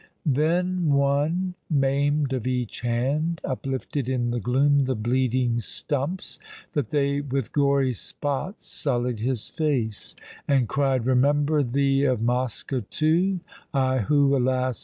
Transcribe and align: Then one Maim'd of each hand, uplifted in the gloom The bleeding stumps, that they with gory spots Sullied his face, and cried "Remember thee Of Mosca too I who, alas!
Then 0.25 0.89
one 0.89 1.53
Maim'd 1.69 2.33
of 2.33 2.47
each 2.47 2.79
hand, 2.81 3.39
uplifted 3.43 4.09
in 4.09 4.31
the 4.31 4.39
gloom 4.39 4.85
The 4.85 4.95
bleeding 4.95 5.59
stumps, 5.61 6.39
that 6.73 6.89
they 6.89 7.21
with 7.21 7.51
gory 7.51 7.93
spots 7.93 8.65
Sullied 8.65 9.19
his 9.19 9.47
face, 9.47 10.15
and 10.47 10.67
cried 10.67 11.05
"Remember 11.05 11.61
thee 11.61 12.03
Of 12.05 12.19
Mosca 12.19 12.81
too 12.89 13.41
I 13.75 13.99
who, 13.99 14.35
alas! 14.35 14.79